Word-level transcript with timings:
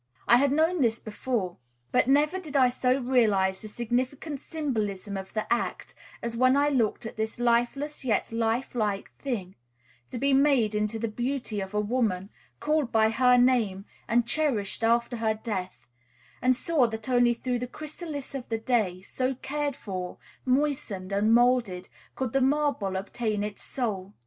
I 0.27 0.37
had 0.37 0.51
known 0.51 0.81
this 0.81 0.97
before; 0.97 1.57
but 1.91 2.07
never 2.07 2.39
did 2.39 2.55
I 2.55 2.69
so 2.69 2.97
realize 2.99 3.61
the 3.61 3.67
significant 3.67 4.39
symbolism 4.39 5.15
of 5.15 5.31
the 5.35 5.45
act 5.53 5.93
as 6.23 6.35
when 6.35 6.57
I 6.57 6.69
looked 6.69 7.05
at 7.05 7.17
this 7.17 7.37
lifeless 7.37 8.03
yet 8.03 8.31
lifelike 8.31 9.11
thing, 9.19 9.53
to 10.09 10.17
be 10.17 10.33
made 10.33 10.73
into 10.73 10.97
the 10.97 11.07
beauty 11.07 11.61
of 11.61 11.75
a 11.75 11.79
woman, 11.79 12.31
called 12.59 12.91
by 12.91 13.11
her 13.11 13.37
name, 13.37 13.85
and 14.07 14.25
cherished 14.25 14.83
after 14.83 15.17
her 15.17 15.35
death, 15.35 15.85
and 16.41 16.55
saw 16.55 16.87
that 16.87 17.07
only 17.07 17.35
through 17.35 17.59
this 17.59 17.69
chrysalis 17.71 18.33
of 18.33 18.49
the 18.49 18.57
clay, 18.57 19.03
so 19.03 19.35
cared 19.35 19.75
for, 19.75 20.17
moistened, 20.47 21.11
and 21.13 21.31
moulded, 21.31 21.89
could 22.15 22.33
the 22.33 22.41
marble 22.41 22.95
obtain 22.95 23.43
its 23.43 23.61
soul. 23.61 24.15